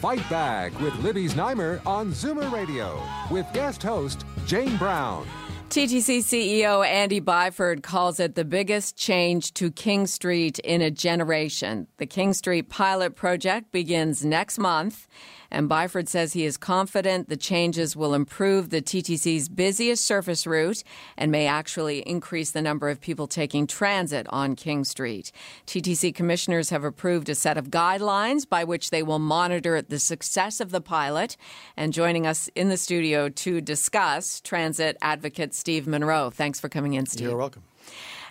[0.00, 5.26] Fight Back with Libby Znaimer on Zoomer Radio with guest host Jane Brown.
[5.68, 11.86] TTC CEO Andy Byford calls it the biggest change to King Street in a generation.
[11.98, 15.06] The King Street pilot project begins next month,
[15.50, 20.82] and Byford says he is confident the changes will improve the TTC's busiest surface route
[21.16, 25.32] and may actually increase the number of people taking transit on King Street.
[25.66, 30.60] TTC commissioners have approved a set of guidelines by which they will monitor the success
[30.60, 31.36] of the pilot.
[31.76, 36.30] And joining us in the studio to discuss, transit advocate Steve Munro.
[36.30, 37.28] Thanks for coming in, Steve.
[37.28, 37.62] You're welcome.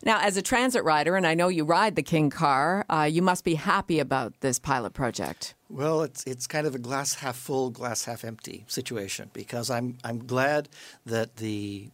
[0.04, 3.22] Now, as a transit rider, and I know you ride the King car, uh, you
[3.22, 5.56] must be happy about this pilot project.
[5.70, 9.98] Well, it's it's kind of a glass half full, glass half empty situation because I'm
[10.04, 10.70] I'm glad
[11.06, 11.90] that the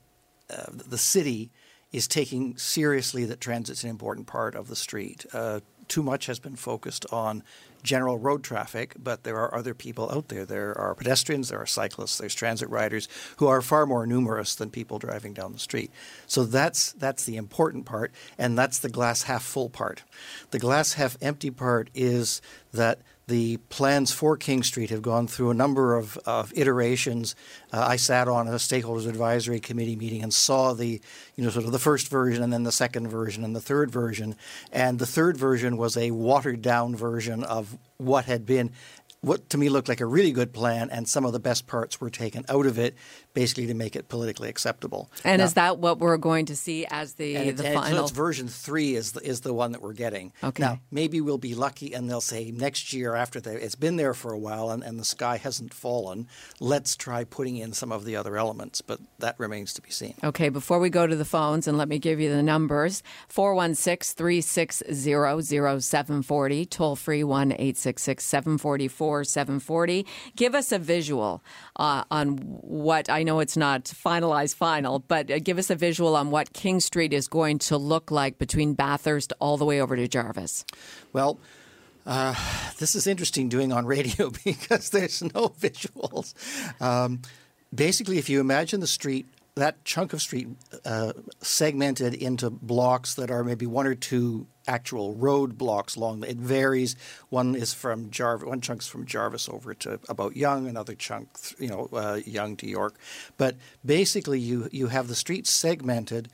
[0.49, 1.51] uh, the city
[1.91, 5.25] is taking seriously that transit's an important part of the street.
[5.33, 7.43] Uh, too much has been focused on
[7.85, 10.45] general road traffic, but there are other people out there.
[10.45, 14.69] There are pedestrians, there are cyclists, there's transit riders who are far more numerous than
[14.69, 15.91] people driving down the street.
[16.27, 20.03] So that's that's the important part, and that's the glass half full part.
[20.51, 22.41] The glass half empty part is
[22.73, 27.35] that the plans for King Street have gone through a number of, of iterations.
[27.73, 31.01] Uh, I sat on a stakeholders advisory committee meeting and saw the,
[31.35, 33.89] you know, sort of the first version and then the second version and the third
[33.89, 34.35] version.
[34.71, 38.71] And the third version was a watered down version of what had been
[39.25, 41.99] what to me looked like a really good plan, and some of the best parts
[41.99, 42.93] were taken out of it,
[43.35, 45.11] basically to make it politically acceptable.
[45.23, 48.07] And now, is that what we're going to see as the and the and final?
[48.07, 50.33] So version three is the, is the one that we're getting.
[50.43, 50.63] Okay.
[50.63, 54.15] Now maybe we'll be lucky, and they'll say next year after they, it's been there
[54.15, 56.27] for a while and, and the sky hasn't fallen,
[56.59, 60.15] let's try putting in some of the other elements, but that remains to be seen.
[60.23, 64.15] Okay, before we go to the phones, and let me give you the numbers 416
[64.15, 70.05] 360 0740, toll free 1 866 744 740.
[70.35, 71.43] Give us a visual
[71.75, 76.15] uh, on what I know it's not finalized final, but uh, give us a visual
[76.15, 79.95] on what King Street is going to look like between Bathurst all the way over
[79.95, 80.63] to Jarvis.
[81.11, 81.39] Well,
[82.05, 82.35] uh,
[82.77, 86.33] this is interesting doing on radio because there's no visuals.
[86.81, 87.21] Um,
[87.73, 90.49] basically, if you imagine the street, that chunk of street
[90.83, 96.23] uh, segmented into blocks that are maybe one or two actual road blocks long.
[96.25, 96.97] It varies.
[97.29, 101.69] One is from Jarvis, one chunk's from Jarvis over to about Yonge, another chunk, you
[101.69, 102.95] know, uh, Yonge to York.
[103.37, 103.55] But
[103.85, 106.27] basically, you you have the street segmented,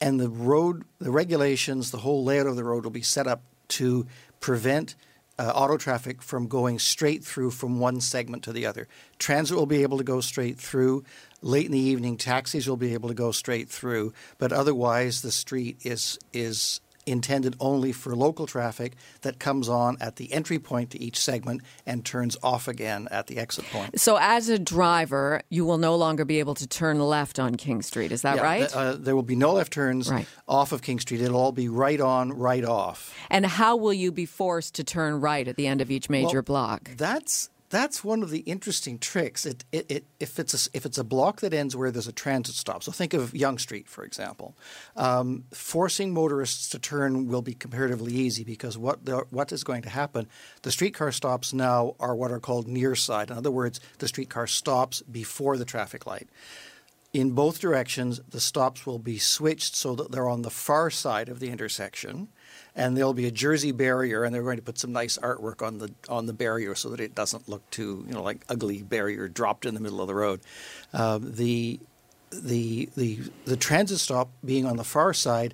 [0.00, 3.42] and the road, the regulations, the whole layout of the road will be set up
[3.68, 4.06] to
[4.38, 4.94] prevent
[5.40, 8.86] uh, auto traffic from going straight through from one segment to the other.
[9.18, 11.02] Transit will be able to go straight through.
[11.42, 14.12] Late in the evening, taxis will be able to go straight through.
[14.38, 18.92] But otherwise, the street is is intended only for local traffic
[19.22, 23.26] that comes on at the entry point to each segment and turns off again at
[23.26, 23.98] the exit point.
[23.98, 27.80] So, as a driver, you will no longer be able to turn left on King
[27.80, 28.12] Street.
[28.12, 28.58] Is that Yeah, right?
[28.60, 30.26] th- uh, there will be no left turns Right.
[30.46, 31.22] off of King Street.
[31.22, 33.14] It'll all be right on, right off.
[33.30, 36.36] and how will you be forced to turn right at the end of each major
[36.38, 36.90] Well, block?
[36.98, 39.46] That's that's one of the interesting tricks.
[39.46, 42.12] It, it, it, if it's a, if it's a block that ends where there's a
[42.12, 44.56] transit stop, so think of Yonge Street, for example.
[44.96, 49.82] Um, forcing motorists to turn will be comparatively easy because what the, what is going
[49.82, 50.26] to happen?
[50.62, 53.30] The streetcar stops now are what are called near side.
[53.30, 56.28] In other words, the streetcar stops before the traffic light.
[57.12, 61.28] In both directions, the stops will be switched so that they're on the far side
[61.28, 62.28] of the intersection,
[62.80, 65.76] and there'll be a Jersey barrier, and they're going to put some nice artwork on
[65.76, 69.28] the on the barrier so that it doesn't look too, you know, like ugly barrier
[69.28, 70.40] dropped in the middle of the road.
[70.94, 71.78] Um, the
[72.32, 75.52] the the the transit stop being on the far side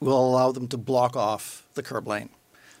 [0.00, 2.28] will allow them to block off the curb lane.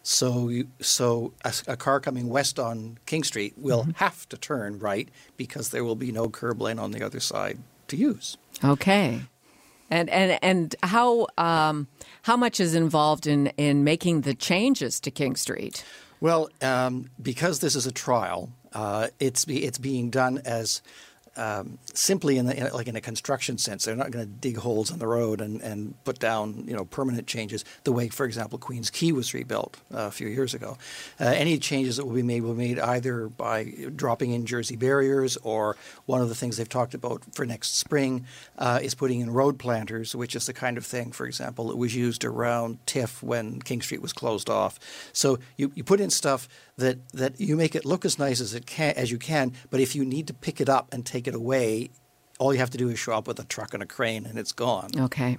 [0.02, 4.78] So, you, so a, a car coming west on King Street will have to turn
[4.78, 5.08] right
[5.38, 7.58] because there will be no curb lane on the other side
[7.88, 8.36] to use.
[8.62, 9.22] Okay.
[9.90, 11.88] And and and how um,
[12.22, 15.84] how much is involved in in making the changes to King Street?
[16.20, 20.82] Well, um, because this is a trial, uh, it's it's being done as
[21.40, 23.86] um, simply in, the, in, like in a construction sense.
[23.86, 26.84] They're not going to dig holes in the road and, and put down you know
[26.84, 30.76] permanent changes the way, for example, Queens Quay was rebuilt uh, a few years ago.
[31.18, 33.64] Uh, any changes that will be made will be made either by
[33.96, 38.26] dropping in Jersey barriers or one of the things they've talked about for next spring
[38.58, 41.76] uh, is putting in road planters, which is the kind of thing, for example, that
[41.76, 44.78] was used around TIFF when King Street was closed off.
[45.14, 46.48] So you, you put in stuff
[46.80, 49.80] that, that you make it look as nice as it can as you can, but
[49.80, 51.90] if you need to pick it up and take it away,
[52.38, 54.38] all you have to do is show up with a truck and a crane and
[54.38, 54.90] it's gone.
[54.96, 55.38] Okay.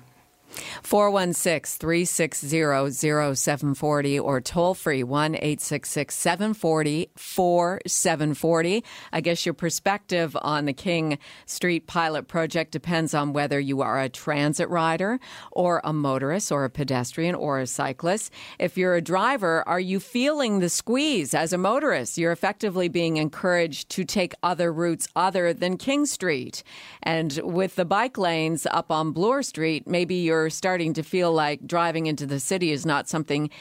[0.92, 8.84] 416 360 0740 or toll free 1 866 740 4740.
[9.14, 14.02] I guess your perspective on the King Street pilot project depends on whether you are
[14.02, 15.18] a transit rider
[15.54, 18.34] or a motorist or a pedestrian or a cyclist.
[18.60, 22.18] If you're a driver, are you feeling the squeeze as a motorist?
[22.18, 26.64] You're effectively being encouraged to take other routes other than King Street.
[27.02, 30.50] And with the bike lanes up on Bloor Street, maybe you're you're
[30.82, 33.52] starting to feel like driving into the city is not something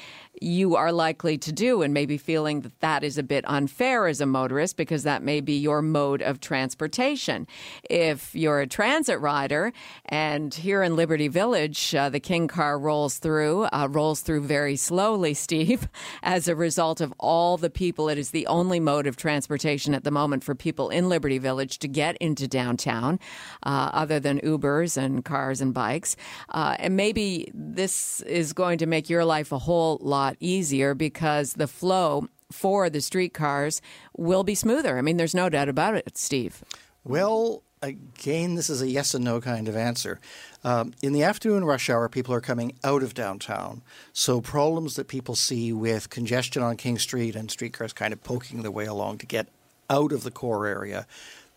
[0.40, 4.20] you are likely to do, and maybe feeling that that is a bit unfair as
[4.20, 7.46] a motorist because that may be your mode of transportation.
[7.88, 9.72] If you're a transit rider,
[10.06, 14.76] and here in Liberty Village, uh, the King car rolls through, uh, rolls through very
[14.76, 15.88] slowly, Steve,
[16.22, 18.08] as a result of all the people.
[18.08, 21.78] It is the only mode of transportation at the moment for people in Liberty Village
[21.80, 23.20] to get into downtown,
[23.64, 26.16] uh, other than Ubers and cars and bikes.
[26.48, 30.94] Uh, and maybe this is going to make your life a whole lot lot easier
[30.94, 33.80] because the flow for the streetcars
[34.16, 34.98] will be smoother.
[34.98, 36.64] I mean, there's no doubt about it, Steve.
[37.04, 40.20] Well, again, this is a yes and no kind of answer.
[40.62, 43.82] Um, in the afternoon rush hour, people are coming out of downtown.
[44.12, 48.62] So, problems that people see with congestion on King Street and streetcars kind of poking
[48.62, 49.48] their way along to get
[49.88, 51.06] out of the core area,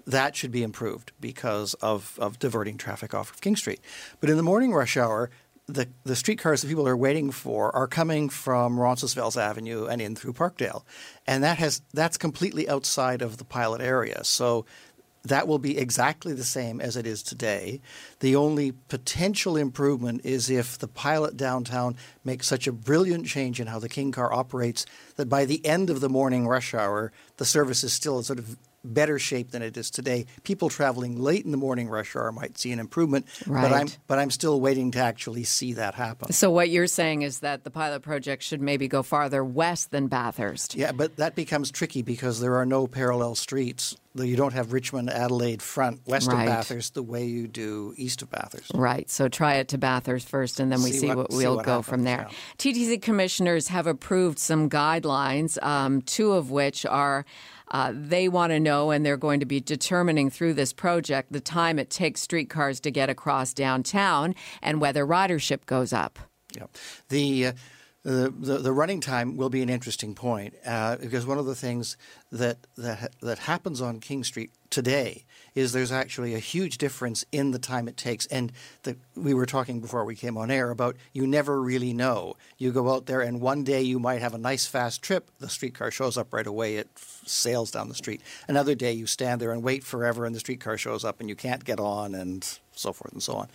[0.08, 3.80] that should be improved because of, of diverting traffic off of King Street.
[4.20, 5.30] But in the morning rush hour,
[5.68, 10.16] the, the streetcars that people are waiting for are coming from Roncesvalles Avenue and in
[10.16, 10.84] through Parkdale.
[11.26, 14.24] And that has that's completely outside of the pilot area.
[14.24, 14.66] So
[15.24, 17.80] that will be exactly the same as it is today.
[18.20, 21.96] The only potential improvement is if the pilot downtown
[22.26, 24.86] makes such a brilliant change in how the King car operates
[25.16, 28.58] that by the end of the morning rush hour, the service is still sort of
[28.84, 30.26] better shape than it is today.
[30.44, 33.62] People traveling late in the morning rush hour might see an improvement, right.
[33.62, 36.32] but I'm but I'm still waiting to actually see that happen.
[36.32, 40.08] So what you're saying is that the pilot project should maybe go farther west than
[40.08, 40.76] Bathurst.
[40.76, 43.96] Yeah, but that becomes tricky because there are no parallel streets.
[44.16, 46.44] You don't have Richmond, Adelaide front west right.
[46.44, 48.72] of Bathurst the way you do east of Bathurst.
[48.76, 49.10] Right.
[49.10, 51.66] So try it to Bathurst first, and then we see, see what, what, we'll what
[51.66, 52.28] go happens, from there.
[52.30, 52.36] Yeah.
[52.60, 57.26] TTC commissioners have approved some guidelines, um, two of which are
[57.74, 61.42] uh, they want to know, and they're going to be determining through this project the
[61.42, 66.20] time it takes streetcars to get across downtown and whether ridership goes up.
[66.56, 66.68] Yeah.
[67.10, 67.52] The, uh,
[68.04, 71.56] the, the, the, running time will be an interesting point uh, because one of the
[71.56, 71.98] things
[72.32, 75.26] that, that, that happens on King Street today
[75.56, 78.26] is there's actually a huge difference in the time it takes.
[78.28, 78.52] And
[78.84, 82.36] the, we were talking before we came on air about you never really know.
[82.58, 85.30] You go out there, and one day you might have a nice fast trip.
[85.40, 86.78] The streetcar shows up right away.
[86.78, 86.90] It
[87.26, 88.22] sails down the street.
[88.48, 91.36] Another day you stand there and wait forever, and the streetcar shows up, and you
[91.36, 93.48] can't get on, and so forth and so on.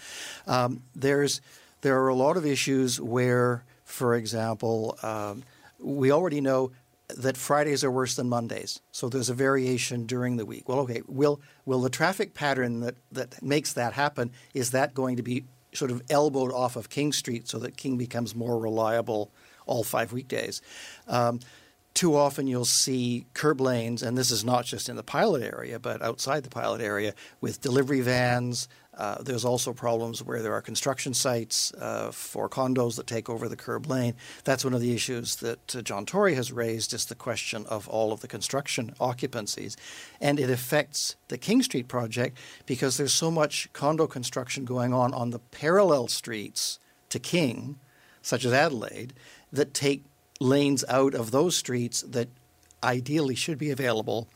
[0.46, 1.40] Um, there's
[1.80, 5.44] there are a lot of issues where, for example, um,
[5.78, 6.72] we already know
[7.16, 8.80] that Fridays are worse than Mondays.
[8.92, 10.68] So there's a variation during the week.
[10.68, 15.16] Well, okay, will will the traffic pattern that, that makes that happen, is that going
[15.16, 19.30] to be sort of elbowed off of King Street so that King becomes more reliable
[19.66, 20.60] all five weekdays?
[21.06, 21.40] Um,
[21.94, 25.80] too often you'll see curb lanes, and this is not just in the pilot area,
[25.80, 28.68] but outside the pilot area, with delivery vans,
[28.98, 33.48] uh, there's also problems where there are construction sites uh, for condos that take over
[33.48, 34.14] the curb lane.
[34.42, 37.88] That's one of the issues that uh, John Tory has raised is the question of
[37.88, 39.76] all of the construction occupancies.
[40.20, 42.36] And it affects the King Street project
[42.66, 47.78] because there's so much condo construction going on on the parallel streets to King,
[48.20, 49.14] such as Adelaide,
[49.52, 50.02] that take
[50.40, 52.28] lanes out of those streets that
[52.82, 54.28] ideally should be available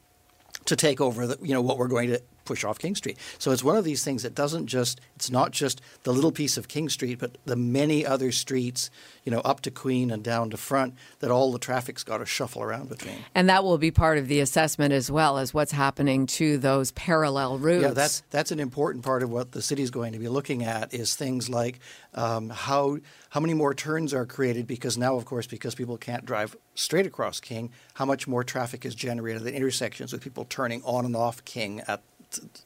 [0.66, 3.18] to take over the, you know what we're going to push off King Street.
[3.38, 6.56] So it's one of these things that doesn't just it's not just the little piece
[6.56, 8.90] of King Street, but the many other streets,
[9.25, 12.26] you know, up to Queen and down to Front that all the traffic's got to
[12.26, 13.18] shuffle around between.
[13.34, 16.90] And that will be part of the assessment as well as what's happening to those
[16.92, 17.82] parallel routes.
[17.82, 20.92] Yeah, that's that's an important part of what the city's going to be looking at
[20.92, 21.78] is things like
[22.14, 22.99] um, how
[23.30, 27.06] how many more turns are created because now, of course, because people can't drive straight
[27.06, 31.16] across King, how much more traffic is generated at intersections with people turning on and
[31.16, 32.02] off King at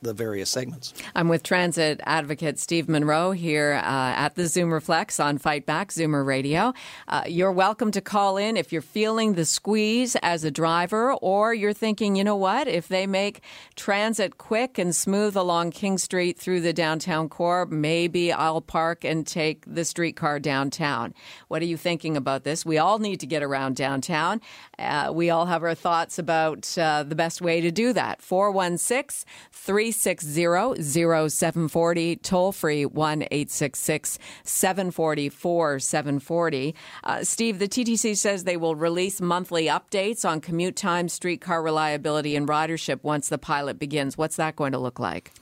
[0.03, 0.95] the various segments.
[1.15, 6.25] I'm with transit advocate Steve Munro here uh, at the Zoomerplex on Fight Back Zoomer
[6.25, 6.75] Radio.
[7.09, 11.55] Uh, you're welcome to call in if you're feeling the squeeze as a driver, or
[11.55, 13.41] you're thinking, you know what, if they make
[13.75, 19.27] transit quick and smooth along King Street through the downtown core, maybe I'll park and
[19.27, 21.15] take the streetcar downtown.
[21.49, 22.65] What are you thinking about this?
[22.65, 24.41] We all need to get around downtown.
[24.79, 28.23] Uh, we all have our thoughts about uh, the best way to do that.
[28.23, 36.75] 416 360 0740, toll free 1 866 744 740.
[37.03, 42.37] Uh, Steve, the TTC says they will release monthly updates on commute time, streetcar reliability,
[42.37, 44.17] and ridership once the pilot begins.
[44.17, 45.33] What's that going to look like?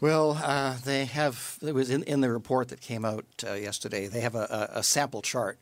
[0.00, 4.06] Well, uh, they have, it was in, in the report that came out uh, yesterday,
[4.06, 5.58] they have a, a, a sample chart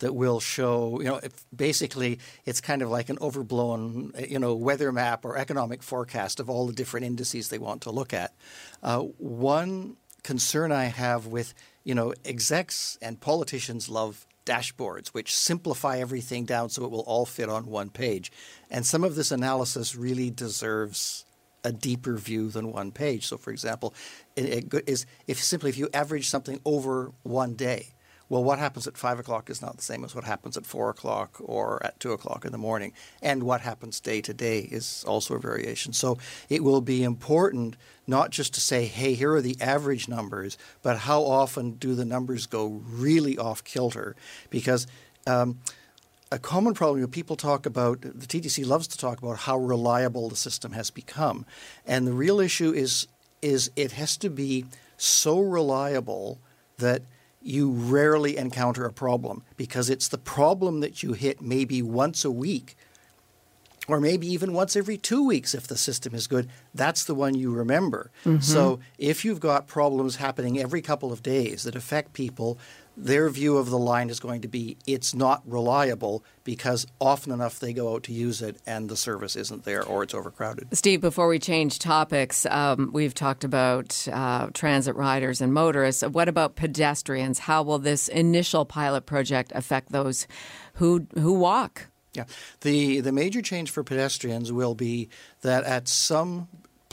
[0.00, 1.20] that will show, you know,
[1.54, 6.50] basically it's kind of like an overblown, you know, weather map or economic forecast of
[6.50, 8.34] all the different indices they want to look at.
[8.82, 15.98] Uh, one concern I have with, you know, execs and politicians love dashboards, which simplify
[15.98, 18.32] everything down so it will all fit on one page.
[18.70, 21.24] And some of this analysis really deserves
[21.62, 23.26] a deeper view than one page.
[23.26, 23.94] So, for example,
[24.36, 27.93] it, it is if simply if you average something over one day,
[28.28, 30.90] well, what happens at five o'clock is not the same as what happens at four
[30.90, 32.92] o'clock or at two o'clock in the morning.
[33.22, 35.92] And what happens day to day is also a variation.
[35.92, 37.76] So it will be important
[38.06, 42.04] not just to say, hey, here are the average numbers, but how often do the
[42.04, 44.16] numbers go really off kilter?
[44.50, 44.86] Because
[45.26, 45.60] um,
[46.32, 49.56] a common problem you know, people talk about the TTC loves to talk about how
[49.56, 51.46] reliable the system has become,
[51.86, 53.06] and the real issue is
[53.40, 54.64] is it has to be
[54.96, 56.40] so reliable
[56.78, 57.02] that
[57.44, 62.30] you rarely encounter a problem because it's the problem that you hit maybe once a
[62.30, 62.74] week
[63.86, 66.48] or maybe even once every two weeks if the system is good.
[66.74, 68.10] That's the one you remember.
[68.24, 68.40] Mm-hmm.
[68.40, 72.58] So if you've got problems happening every couple of days that affect people,
[72.96, 77.58] their view of the line is going to be it's not reliable because often enough
[77.58, 80.68] they go out to use it and the service isn't there or it's overcrowded.
[80.76, 86.02] Steve, before we change topics, um, we've talked about uh, transit riders and motorists.
[86.02, 87.40] What about pedestrians?
[87.40, 90.26] How will this initial pilot project affect those
[90.74, 91.88] who who walk?
[92.12, 92.24] Yeah,
[92.60, 95.08] the the major change for pedestrians will be
[95.40, 96.48] that at some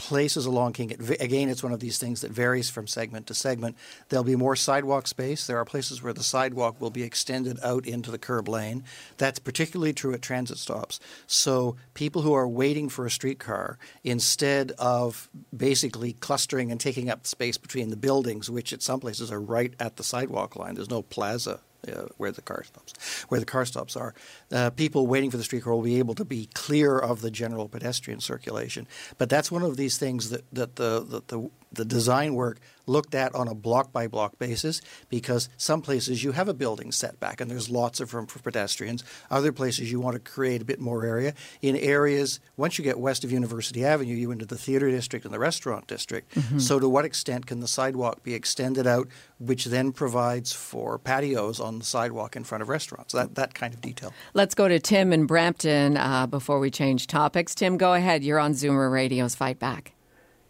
[0.08, 0.92] places along King.
[1.20, 3.76] Again, it's one of these things that varies from segment to segment.
[4.08, 5.46] There'll be more sidewalk space.
[5.46, 8.82] There are places where the sidewalk will be extended out into the curb lane.
[9.16, 10.98] That's particularly true at transit stops.
[11.28, 17.24] So people who are waiting for a streetcar, instead of basically clustering and taking up
[17.24, 20.90] space between the buildings, which at some places are right at the sidewalk line, there's
[20.90, 24.14] no plaza uh, where the car stops, where the car stops are.
[24.50, 27.68] Uh, people waiting for the streetcar will be able to be clear of the general
[27.68, 28.86] pedestrian circulation.
[29.18, 33.14] But that's one of these things that, that the, the, the the design work looked
[33.14, 37.40] at on a block by block basis because some places you have a building setback
[37.40, 39.04] and there's lots of room for pedestrians.
[39.30, 41.34] Other places you want to create a bit more area.
[41.60, 45.32] In areas, once you get west of University Avenue, you into the theater district and
[45.32, 46.34] the restaurant district.
[46.34, 46.58] Mm-hmm.
[46.58, 51.60] So, to what extent can the sidewalk be extended out, which then provides for patios
[51.60, 53.12] on the sidewalk in front of restaurants?
[53.12, 54.12] That, that kind of detail.
[54.34, 57.54] Let's go to Tim in Brampton uh, before we change topics.
[57.54, 58.24] Tim, go ahead.
[58.24, 59.92] You're on Zoomer Radio's Fight Back.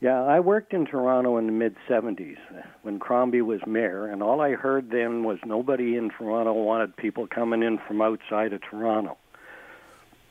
[0.02, 2.36] Yeah, I worked in Toronto in the mid 70s
[2.82, 7.28] when Crombie was mayor, and all I heard then was nobody in Toronto wanted people
[7.28, 9.16] coming in from outside of Toronto.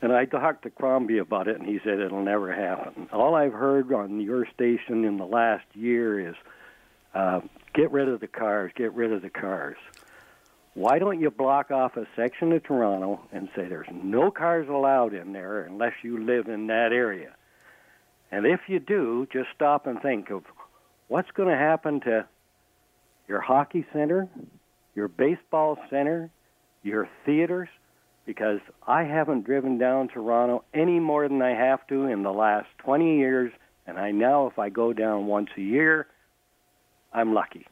[0.02, 3.08] And I talked to Crombie about it, and he said it'll never happen.
[3.14, 6.36] All I've heard on your station in the last year is
[7.16, 7.40] uh,
[7.74, 9.78] get rid of the cars, get rid of the cars.
[10.74, 15.14] Why don't you block off a section of Toronto and say there's no cars allowed
[15.14, 17.36] in there unless you live in that area?
[18.32, 20.44] And if you do, just stop and think of
[21.08, 22.26] what's going to happen to
[23.28, 24.30] your hockey center,
[24.96, 26.30] your baseball center,
[26.84, 27.70] your theaters,
[28.26, 32.68] because I haven't driven down Toronto any more than I have to in the last
[32.80, 33.52] 20 years,
[33.86, 36.08] and I know if I go down once a year,
[37.14, 37.68] I'm lucky,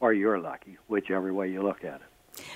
[0.00, 2.02] or you're lucky, whichever way you look at it.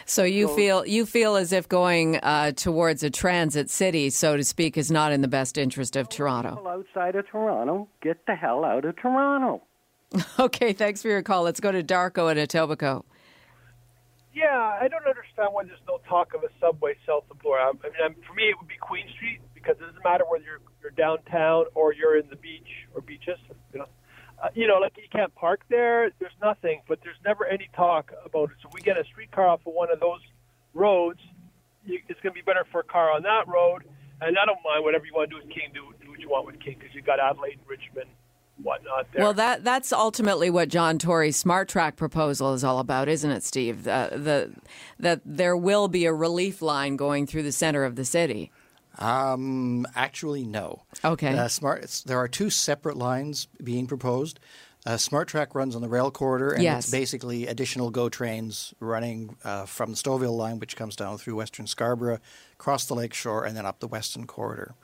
[0.07, 4.37] So you so, feel you feel as if going uh, towards a transit city, so
[4.37, 6.67] to speak, is not in the best interest of Toronto.
[6.67, 9.63] outside of Toronto, get the hell out of Toronto.
[10.39, 11.43] okay, thanks for your call.
[11.43, 13.05] Let's go to Darko at Etobicoke.
[14.35, 17.59] Yeah, I don't understand why there's no talk of a subway south of Bloor.
[17.59, 20.61] I mean, for me, it would be Queen Street because it doesn't matter whether you're,
[20.81, 23.39] you're downtown or you're in the beach or beaches.
[23.73, 23.89] You know,
[24.43, 26.11] uh, you know, like you can't park there.
[26.19, 28.57] There's nothing, but there's never any talk about it.
[28.63, 30.21] So we get a streetcar off of one of those
[30.75, 31.21] roads.
[31.85, 33.85] You, it's going to be better for a car on that road.
[34.21, 35.71] And I don't mind whatever you want to do with King.
[35.73, 38.09] Do, do what you want with King because you got Adelaide and Richmond
[38.63, 39.23] whatnot there.
[39.23, 43.43] Well, that that's ultimately what John Tory's Smart Track proposal is all about, isn't it,
[43.43, 43.87] Steve?
[43.87, 44.53] Uh, the
[44.99, 48.51] that there will be a relief line going through the center of the city.
[48.99, 50.83] Um, actually, no.
[51.05, 51.37] Okay.
[51.37, 52.03] Uh, smart.
[52.07, 54.39] There are two separate lines being proposed.
[54.85, 56.85] Uh, Smart Track runs on the rail corridor, and Yes.
[56.85, 61.37] it's basically additional GO trains running uh, from the Stouffville line, which comes down through
[61.37, 62.19] Western Scarborough,
[62.55, 64.75] across the lakeshore, and then up the Western Corridor.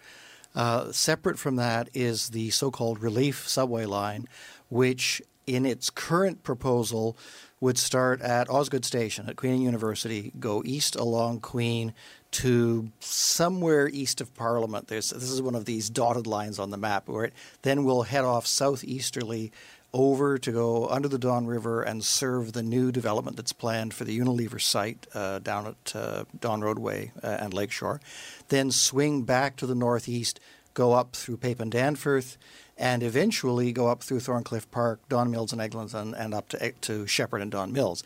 [0.55, 4.29] Uh, separate from that is the so-called relief subway line,
[4.69, 7.17] which, in its current proposal,
[7.61, 11.93] would start at Osgoode Station at Queen University, go east along Queen
[12.31, 14.89] to somewhere east of Parliament.
[14.89, 17.33] There's, this is one of these dotted lines on the map, where it
[17.63, 19.53] then will head off southeasterly
[19.95, 24.05] over to go under the Don River and serve the new development that's planned for
[24.05, 28.01] the Unilever site uh, down at uh, Don Roadway uh, and Lakeshore.
[28.49, 30.41] Then swing back to the northeast,
[30.75, 32.37] go up through Pape and Danforth,
[32.77, 37.07] and eventually go up through Thorncliffe Park, Don Mills and Eglinton, and up to, to
[37.07, 38.05] Sheppard and Don Mills.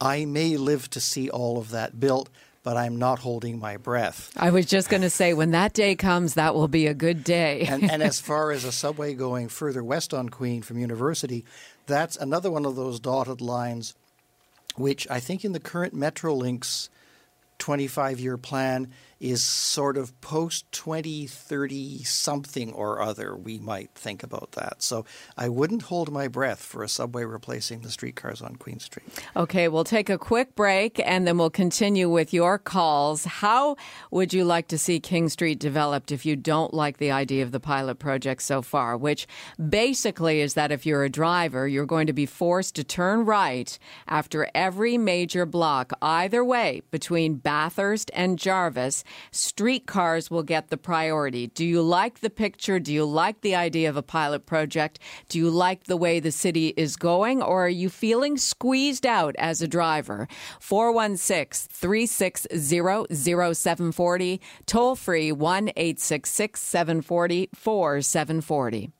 [0.00, 2.28] I may live to see all of that built,
[2.62, 4.32] but I'm not holding my breath.
[4.36, 7.24] I was just going to say, when that day comes, that will be a good
[7.24, 7.62] day.
[7.62, 11.44] and, and as far as a subway going further west on Queen from University,
[11.86, 13.94] that's another one of those dotted lines,
[14.76, 16.88] which I think in the current Metrolinx
[17.58, 18.90] 25 year plan
[19.22, 23.36] is sort of post 2030 something or other.
[23.36, 24.82] We might think about that.
[24.82, 25.04] So
[25.38, 29.06] I wouldn't hold my breath for a subway replacing the streetcars on Queen Street.
[29.36, 33.24] Okay, we'll take a quick break and then we'll continue with your calls.
[33.24, 33.76] How
[34.10, 37.52] would you like to see King Street developed if you don't like the idea of
[37.52, 38.96] the pilot project so far?
[38.96, 39.28] Which
[39.68, 43.78] basically is that if you're a driver, you're going to be forced to turn right
[44.08, 49.04] after every major block, either way, between Bathurst and Jarvis.
[49.30, 51.46] Streetcars will get the priority.
[51.48, 52.78] Do you like the picture?
[52.78, 54.98] Do you like the idea of a pilot project?
[55.28, 57.42] Do you like the way the city is going?
[57.42, 60.28] Or are you feeling squeezed out as a driver?
[60.60, 62.48] 416 360
[63.54, 68.92] 0740, toll free 1 866 740 4740.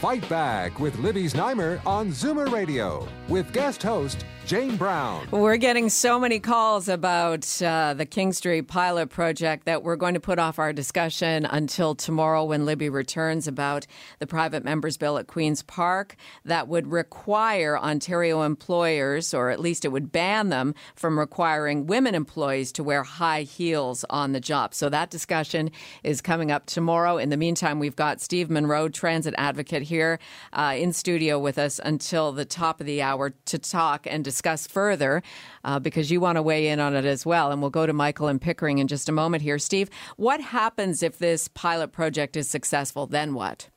[0.00, 5.26] Fight Back with Libby Znaimer on Zoomer Radio with guest host Jane Brown.
[5.30, 10.12] We're getting so many calls about uh, the King Street pilot project that we're going
[10.12, 13.86] to put off our discussion until tomorrow when Libby returns about
[14.18, 19.86] the private members bill at Queen's Park that would require Ontario employers, or at least
[19.86, 24.74] it would ban them from requiring women employees to wear high heels on the job.
[24.74, 25.70] So that discussion
[26.02, 27.16] is coming up tomorrow.
[27.16, 30.18] In the meantime, we've got Steve Munro, transit advocate, here
[30.52, 34.33] uh, in studio with us until the top of the hour to talk and discuss
[34.40, 35.22] further
[35.64, 37.50] uh, because you want to weigh in on it as well.
[37.50, 39.58] And we'll go to Michael and Pickering in just a moment here.
[39.58, 43.06] Steve, what happens if this pilot project is successful?
[43.06, 43.68] Then what?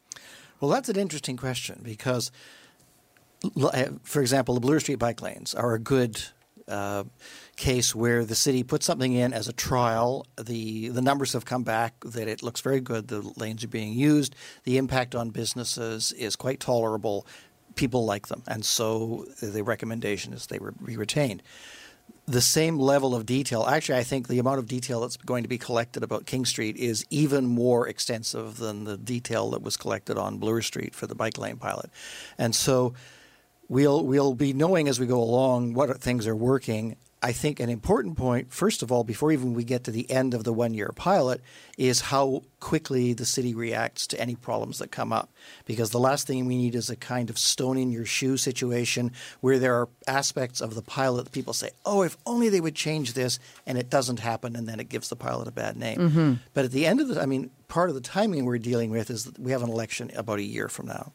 [0.60, 2.32] Well, that's an interesting question because,
[3.62, 6.20] uh, for example, the Bloor Street bike lanes are a good
[6.68, 7.04] uh,
[7.56, 10.26] case where the city put something in as a trial.
[10.42, 13.08] The the numbers have come back that it looks very good.
[13.08, 14.36] The lanes are being used.
[14.64, 17.26] The impact on businesses is quite tolerable.
[17.78, 21.42] People like them, and so the recommendation is they be retained
[22.28, 23.64] the same level of detail.
[23.64, 26.76] Actually, I think the amount of detail that's going to be collected about King Street
[26.76, 31.16] is even more extensive than the detail that was collected on Bloor Street for the
[31.16, 31.90] bike lane pilot.
[32.38, 32.94] And so
[33.70, 36.98] we'll we'll be knowing as we go along what things are working.
[37.22, 40.36] I think an important point, first of all, before even we get to the end
[40.36, 41.42] of the one year pilot,
[41.76, 45.32] is how quickly the city reacts to any problems that come up.
[45.66, 49.12] Because the last thing we need is a kind of stone in your shoe situation
[49.42, 52.76] where there are aspects of the pilot that people say, oh, if only they would
[52.76, 55.98] change this, and it doesn't happen, and then it gives the pilot a bad name.
[55.98, 56.34] Mm-hmm.
[56.54, 59.10] But at the end of the, I mean, part of the timing we're dealing with
[59.10, 61.14] is that we have an election about a year from now,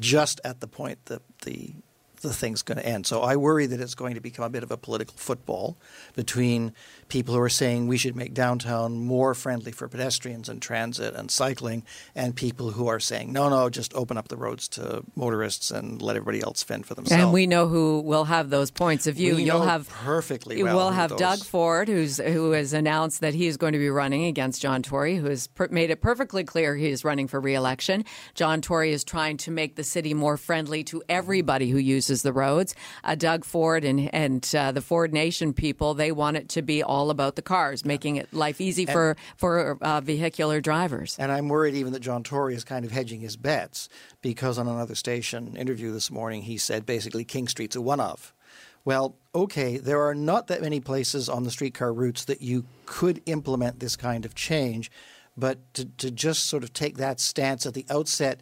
[0.00, 1.74] just at the point that the
[2.20, 3.06] the thing's going to end.
[3.06, 5.76] So I worry that it's going to become a bit of a political football
[6.14, 6.72] between
[7.08, 11.30] people who are saying we should make downtown more friendly for pedestrians and transit and
[11.30, 15.70] cycling, and people who are saying no, no, just open up the roads to motorists
[15.70, 17.22] and let everybody else fend for themselves.
[17.24, 19.36] And we know who will have those points of view.
[19.36, 23.20] We You'll have perfectly You well will have those- Doug Ford, who's who has announced
[23.20, 26.00] that he is going to be running against John Tory, who has per- made it
[26.02, 28.04] perfectly clear he is running for re-election.
[28.34, 32.32] John Tory is trying to make the city more friendly to everybody who uses the
[32.32, 32.74] roads.
[33.04, 36.82] Uh, Doug Ford and and uh, the Ford Nation people they want it to be
[36.82, 41.16] all about the cars, making it life easy for for uh, vehicular drivers.
[41.18, 43.88] And I'm worried even that John Tory is kind of hedging his bets
[44.22, 48.32] because on another station interview this morning, he said basically King Street's a one of.
[48.84, 53.20] Well, okay, there are not that many places on the streetcar routes that you could
[53.26, 54.90] implement this kind of change,
[55.36, 58.40] but to, to just sort of take that stance at the outset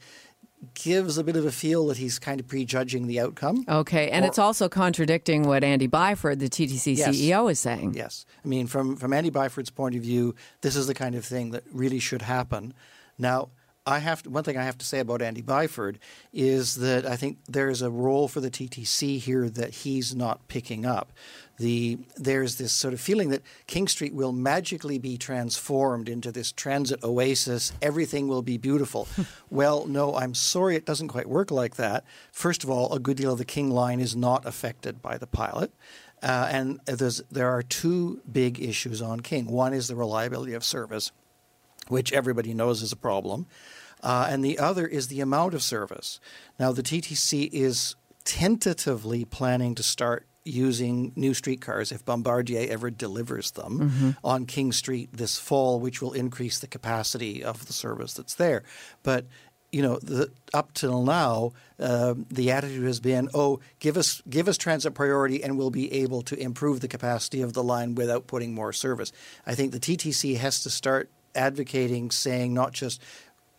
[0.74, 3.64] gives a bit of a feel that he's kind of prejudging the outcome.
[3.68, 7.94] Okay, and or, it's also contradicting what Andy Byford, the TTC yes, CEO, is saying.
[7.94, 11.24] Yes, I mean, from from Andy Byford's point of view, this is the kind of
[11.24, 12.74] thing that really should happen.
[13.18, 13.50] Now,
[13.88, 15.96] I have to, one thing I have to say about Andy Byford
[16.32, 20.48] is that I think there is a role for the TTC here that he's not
[20.48, 21.12] picking up.
[21.58, 26.50] The there's this sort of feeling that King Street will magically be transformed into this
[26.50, 27.72] transit oasis.
[27.80, 29.06] Everything will be beautiful.
[29.50, 32.04] well, no, I'm sorry, it doesn't quite work like that.
[32.32, 35.28] First of all, a good deal of the King line is not affected by the
[35.28, 35.72] pilot.
[36.22, 36.80] Uh, and
[37.30, 39.46] there are two big issues on King.
[39.46, 41.12] One is the reliability of service,
[41.88, 43.46] which everybody knows is a problem.
[44.06, 46.20] Uh, and the other is the amount of service.
[46.60, 53.50] Now, the TTC is tentatively planning to start using new streetcars if Bombardier ever delivers
[53.50, 54.10] them mm-hmm.
[54.22, 58.62] on King Street this fall, which will increase the capacity of the service that's there.
[59.02, 59.26] But
[59.72, 64.46] you know, the, up till now, uh, the attitude has been, "Oh, give us give
[64.46, 68.28] us transit priority, and we'll be able to improve the capacity of the line without
[68.28, 69.10] putting more service."
[69.44, 73.00] I think the TTC has to start advocating, saying not just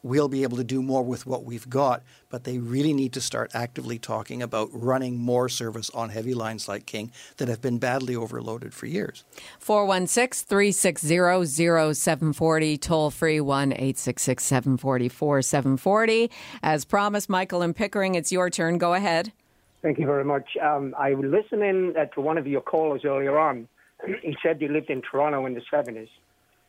[0.07, 3.21] we'll be able to do more with what we've got, but they really need to
[3.21, 7.77] start actively talking about running more service on heavy lines like King that have been
[7.77, 9.23] badly overloaded for years.
[9.59, 16.31] 416 360 0740, toll free 1 866 744 740.
[16.63, 18.77] As promised, Michael and Pickering, it's your turn.
[18.77, 19.33] Go ahead.
[19.81, 20.57] Thank you very much.
[20.61, 23.67] Um, I was listening uh, to one of your callers earlier on.
[24.21, 26.09] He said you lived in Toronto in the 70s.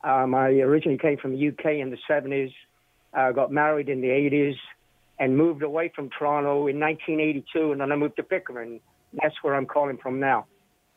[0.03, 2.53] Um, I originally came from the UK in the 70s
[3.14, 4.57] uh, got married in the 80s,
[5.18, 8.81] and moved away from Toronto in 1982, and then I moved to Pickering.
[9.21, 10.47] That's where I'm calling from now.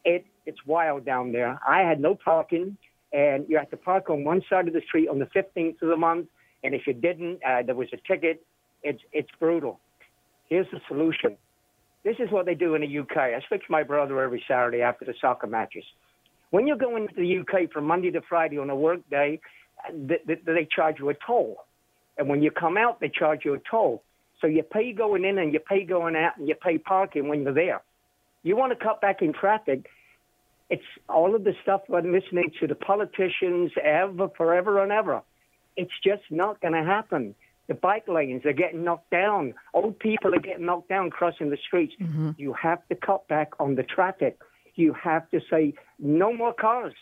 [0.06, 1.60] It it's wild down there.
[1.68, 2.78] I had no parking,
[3.14, 5.90] and you had to park on one side of the street on the 15th of
[5.90, 6.28] the month,
[6.64, 8.44] and if you didn't, uh, there was a ticket.
[8.84, 9.80] It's it's brutal.
[10.50, 11.38] Here's the solution.
[12.04, 13.18] This is what they do in the UK.
[13.18, 15.84] I speak to my brother every Saturday after the soccer matches.
[16.50, 19.40] When you go into the UK from Monday to Friday on a work day,
[19.94, 21.58] they, they charge you a toll.
[22.22, 24.04] And when you come out, they charge you a toll.
[24.42, 27.42] So you pay going in and you pay going out and you pay parking when
[27.42, 27.82] you're there.
[28.44, 29.90] You want to cut back in traffic.
[30.70, 35.24] It's all of the stuff I'm listening to the politicians ever, forever and ever.
[35.76, 37.34] It's just not going to happen.
[37.66, 39.56] The bike lanes are getting knocked down.
[39.74, 41.96] Old people are getting knocked down crossing the streets.
[42.00, 42.34] Mm-hmm.
[42.38, 44.38] You have to cut back on the traffic.
[44.76, 46.94] You have to say no more cars.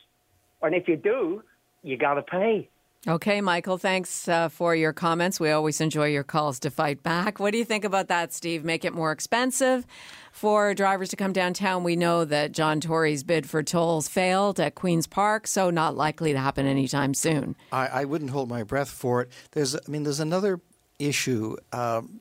[0.62, 1.44] And if you do,
[1.84, 2.70] you got to pay.
[3.08, 5.40] Okay, Michael, thanks uh, for your comments.
[5.40, 7.40] We always enjoy your calls to fight back.
[7.40, 8.66] What do you think about that, Steve?
[8.66, 9.88] Make it more expensive
[10.34, 11.86] for drivers to come downtown.
[11.86, 16.34] We know that John Tory's bid for tolls failed at Queen's Park, so not likely
[16.34, 17.56] to happen anytime soon.
[17.72, 19.32] I, I wouldn't hold my breath for it.
[19.52, 20.60] There's, I mean, there's another
[21.00, 21.56] issue.
[21.72, 22.20] Um,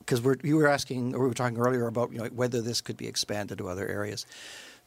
[0.00, 2.96] because you were asking, or we were talking earlier about you know, whether this could
[2.96, 4.26] be expanded to other areas.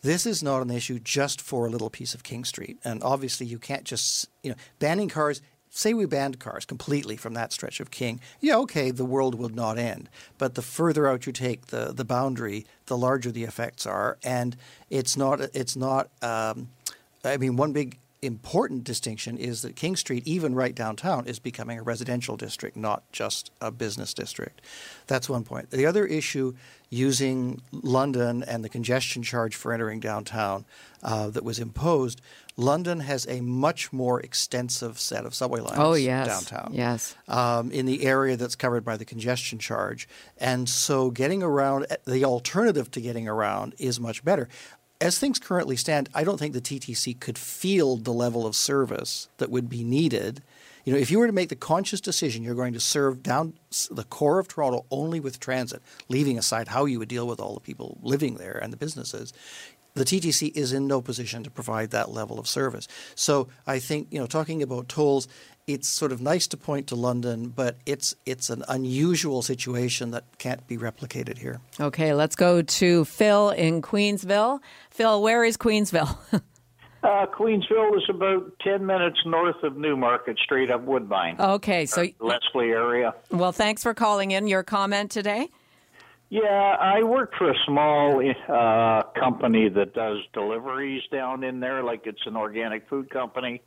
[0.03, 2.77] This is not an issue just for a little piece of King Street.
[2.83, 5.41] And obviously, you can't just, you know, banning cars.
[5.69, 8.19] Say we banned cars completely from that stretch of King.
[8.41, 10.09] Yeah, okay, the world will not end.
[10.37, 14.19] But the further out you take the, the boundary, the larger the effects are.
[14.23, 14.55] And
[14.89, 16.69] it's not, it's not, um,
[17.23, 21.79] I mean, one big important distinction is that King Street, even right downtown, is becoming
[21.79, 24.61] a residential district, not just a business district.
[25.07, 25.71] That's one point.
[25.71, 26.55] The other issue
[26.89, 30.63] using London and the congestion charge for entering downtown
[31.01, 32.21] uh, that was imposed,
[32.55, 36.27] London has a much more extensive set of subway lines oh, yes.
[36.27, 36.71] downtown.
[36.73, 37.15] Yes.
[37.27, 40.07] Um, in the area that's covered by the congestion charge.
[40.37, 44.47] And so getting around, the alternative to getting around is much better
[45.03, 49.27] as things currently stand, I don't think the TTC could field the level of service
[49.37, 50.41] that would be needed.
[50.85, 53.53] You know, if you were to make the conscious decision you're going to serve down
[53.91, 57.53] the core of Toronto only with transit, leaving aside how you would deal with all
[57.53, 59.33] the people living there and the businesses,
[59.93, 62.87] the TTC is in no position to provide that level of service.
[63.13, 65.27] So I think, you know, talking about tolls,
[65.67, 70.37] it's sort of nice to point to London, but it's it's an unusual situation that
[70.37, 71.61] can't be replicated here.
[71.79, 74.59] Okay, let's go to Phil in Queensville.
[74.89, 76.17] Phil, where is Queensville?
[77.03, 81.39] uh, Queensville is about ten minutes north of Newmarket, Street up Woodbine.
[81.39, 83.13] Okay, so Leslie area.
[83.31, 84.47] Well, thanks for calling in.
[84.47, 85.49] Your comment today.
[86.29, 92.07] Yeah, I work for a small uh, company that does deliveries down in there, like
[92.07, 93.61] it's an organic food company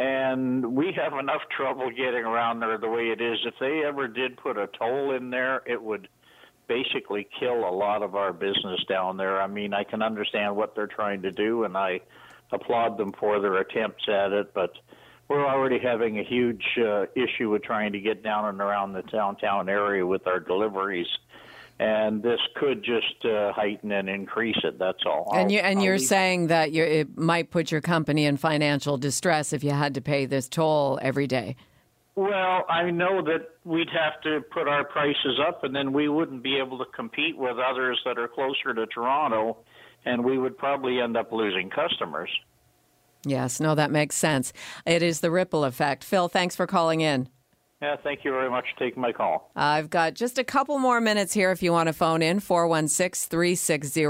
[0.00, 3.38] and we have enough trouble getting around there the way it is.
[3.44, 6.08] If they ever did put a toll in there, it would
[6.68, 9.42] basically kill a lot of our business down there.
[9.42, 12.00] I mean, I can understand what they're trying to do, and I
[12.50, 14.72] applaud them for their attempts at it, but
[15.28, 19.02] we're already having a huge uh, issue with trying to get down and around the
[19.02, 21.08] downtown area with our deliveries.
[21.80, 24.78] And this could just uh, heighten and increase it.
[24.78, 25.32] That's all.
[25.34, 29.54] And you and you're saying that you it might put your company in financial distress
[29.54, 31.56] if you had to pay this toll every day.
[32.16, 36.42] Well, I know that we'd have to put our prices up, and then we wouldn't
[36.42, 39.56] be able to compete with others that are closer to Toronto,
[40.04, 42.28] and we would probably end up losing customers.
[43.24, 44.52] Yes, no, that makes sense.
[44.84, 46.04] It is the ripple effect.
[46.04, 47.30] Phil, thanks for calling in.
[47.82, 49.50] Yeah, thank you very much for taking my call.
[49.56, 53.30] I've got just a couple more minutes here if you want to phone in 416
[53.30, 54.02] 360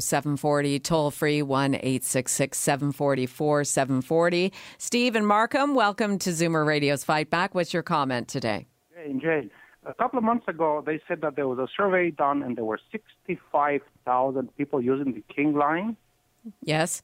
[0.00, 4.52] 0740, toll free 1 866 744 740.
[4.78, 7.54] Steve and Markham, welcome to Zoomer Radio's Fight Back.
[7.54, 8.66] What's your comment today?
[8.94, 9.50] Jane, Jane,
[9.84, 12.64] a couple of months ago, they said that there was a survey done and there
[12.64, 15.98] were 65,000 people using the King Line.
[16.62, 17.02] Yes?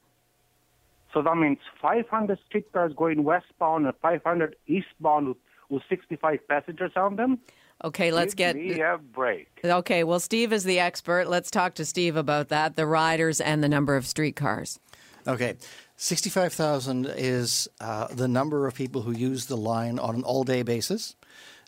[1.13, 5.37] So that means 500 streetcars going westbound and 500 eastbound with,
[5.69, 7.39] with 65 passengers on them.
[7.83, 8.55] Okay, let's Give get.
[8.55, 9.47] me a break.
[9.63, 11.29] Okay, well, Steve is the expert.
[11.29, 14.79] Let's talk to Steve about that the riders and the number of streetcars.
[15.27, 15.55] Okay.
[15.95, 20.63] 65,000 is uh, the number of people who use the line on an all day
[20.63, 21.15] basis.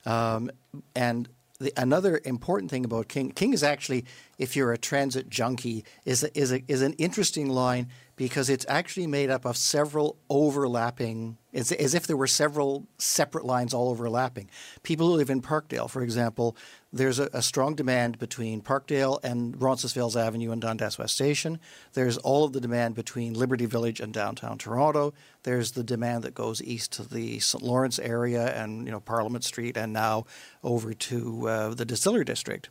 [0.06, 0.50] Um,
[0.96, 1.28] and
[1.62, 4.06] the, another important thing about King, King is actually,
[4.38, 8.66] if you're a transit junkie, is, a, is, a, is an interesting line because it's
[8.68, 13.90] actually made up of several overlapping, it's as if there were several separate lines all
[13.90, 14.50] overlapping.
[14.84, 16.56] People who live in Parkdale, for example,
[16.94, 21.60] there's a, a strong demand between Parkdale and Roncesvalles Avenue and Dundas West Station.
[21.94, 25.14] There's all of the demand between Liberty Village and downtown Toronto.
[25.44, 27.64] There's the demand that goes east to the St.
[27.64, 30.26] Lawrence area and you know Parliament Street and now
[30.64, 32.70] over to uh, the Distiller District.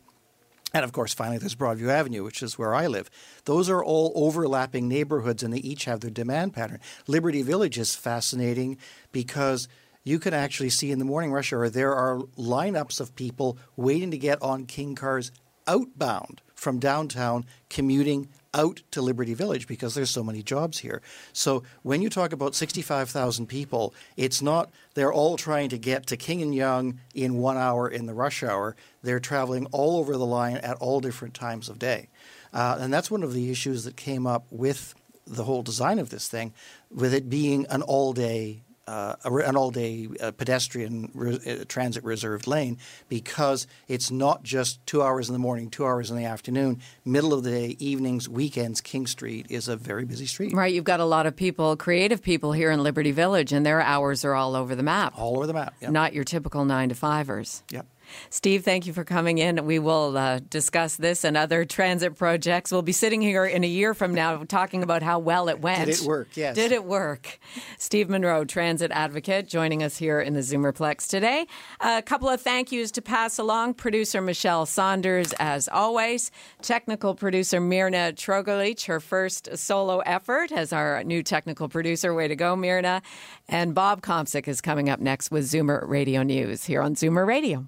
[0.73, 3.09] And of course, finally, there's Broadview Avenue, which is where I live.
[3.43, 6.79] Those are all overlapping neighborhoods, and they each have their demand pattern.
[7.07, 8.77] Liberty Village is fascinating
[9.11, 9.67] because
[10.03, 14.11] you can actually see in the morning rush hour there are lineups of people waiting
[14.11, 15.31] to get on King cars
[15.67, 21.01] outbound from downtown, commuting out to Liberty Village because there's so many jobs here.
[21.33, 26.17] So when you talk about 65,000 people, it's not they're all trying to get to
[26.17, 28.75] King and Yonge in one hour in the rush hour.
[29.01, 32.09] They're traveling all over the line at all different times of day.
[32.53, 34.93] Uh, and that's one of the issues that came up with
[35.25, 36.53] the whole design of this thing,
[36.93, 42.47] with it being an all day uh, an all-day uh, pedestrian re- uh, transit reserved
[42.47, 42.77] lane
[43.09, 47.33] because it's not just two hours in the morning, two hours in the afternoon, middle
[47.33, 48.81] of the day, evenings, weekends.
[48.81, 52.21] King Street is a very busy street, Right, you've got a lot of people, creative
[52.21, 55.13] people here in Liberty Village, and their hours are all over the map.
[55.17, 55.73] all over the map.
[55.81, 55.91] Yep.
[55.91, 57.63] Not your typical nine to fivers.
[57.69, 57.85] Yep.
[58.29, 59.65] Steve, thank you for coming in.
[59.65, 62.71] We will uh, discuss this and other transit projects.
[62.71, 65.85] We'll be sitting here in a year from now talking about how well it went.
[65.85, 66.29] Did it work?
[66.35, 66.55] Yes.
[66.55, 67.39] Did it work?
[67.77, 71.45] Steve Munro, transit advocate, joining us here in the Zoomerplex today.
[71.79, 73.75] A couple of thank yous to pass along.
[73.75, 76.31] Producer Michelle Saunders, as always.
[76.61, 82.13] Technical producer Mirna Trogolich, her first solo effort as our new technical producer.
[82.13, 83.01] Way to go, Mirna.
[83.47, 87.67] And Bob Komsic is coming up next with Zoomer Radio News here on Zoomer Radio.